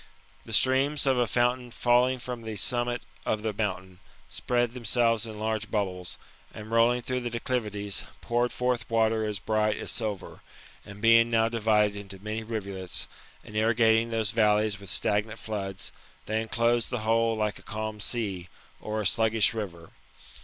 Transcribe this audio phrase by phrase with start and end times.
[0.45, 5.37] The streams of a fountain falling from the summit of a mountain, spread themselves in
[5.37, 6.17] large bubbles,
[6.51, 10.41] and rolling through the declivities, poured forth water as bright as silver;
[10.83, 13.07] and being now divided into many rivulets,
[13.43, 15.91] and irrigating those valleys with stagnant floods,
[16.25, 18.49] they enclosed the whole like a calm sea,
[18.79, 19.91] or a sluggish river.